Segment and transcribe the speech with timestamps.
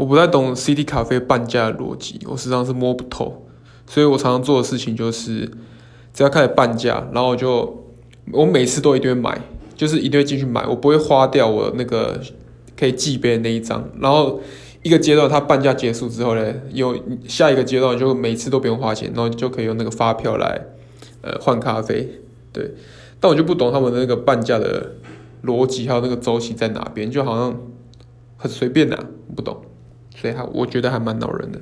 [0.00, 3.46] 我不太懂 City 咖啡半价的逻辑，我实际上是摸不透，
[3.86, 5.46] 所以我常常做的事情就是，
[6.14, 7.84] 只要开始半价，然后我就
[8.32, 9.38] 我每次都一定会买，
[9.76, 12.18] 就是一定会进去买，我不会花掉我那个
[12.78, 13.90] 可以寄杯的那一张。
[14.00, 14.40] 然后
[14.82, 16.98] 一个阶段它半价结束之后呢，有
[17.28, 20.64] 下一个阶段就每次都不用花钱，然后就可以用那个发票来
[21.20, 22.08] 呃换咖啡。
[22.54, 22.72] 对，
[23.20, 24.92] 但我就不懂他们的那个半价的
[25.44, 27.60] 逻辑还有那个周期在哪边，就好像
[28.38, 29.04] 很随便呐、啊，
[29.36, 29.60] 不懂。
[30.14, 31.60] 所以，还我觉得还蛮恼人的。